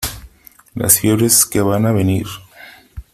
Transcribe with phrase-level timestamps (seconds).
[0.73, 2.25] las fiebres, que van a venir.